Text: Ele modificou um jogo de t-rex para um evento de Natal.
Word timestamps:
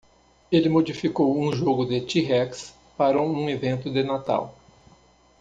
Ele 0.51 0.67
modificou 0.67 1.37
um 1.39 1.53
jogo 1.53 1.85
de 1.85 2.01
t-rex 2.01 2.73
para 2.97 3.21
um 3.21 3.47
evento 3.47 3.87
de 3.87 4.01
Natal. 4.03 4.57